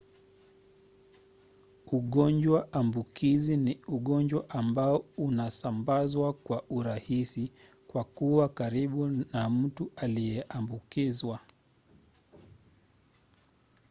ugonjwa 1.97 2.73
ambukizi 2.73 3.57
ni 3.57 3.79
ugonjwa 3.87 4.49
ambao 4.49 5.05
unasambazwa 5.17 6.33
kwa 6.33 6.63
urahisi 6.69 7.51
kwa 7.87 8.03
kuwa 8.03 8.49
karibu 8.49 9.07
na 9.07 9.49
mtu 9.49 9.91
aliyeambukizwa 9.95 11.39